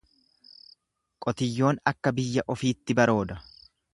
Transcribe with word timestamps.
Qotiyyoon 1.25 1.79
akka 1.93 2.13
biyya 2.21 2.47
ofiitti 2.57 2.99
barooda. 3.01 3.41